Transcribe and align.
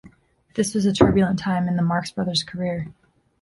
This 0.55 0.73
was 0.73 0.87
a 0.87 0.93
turbulent 0.93 1.37
time 1.37 1.67
in 1.67 1.75
the 1.75 1.83
Marx 1.83 2.09
Brothers' 2.09 2.41
career. 2.41 2.91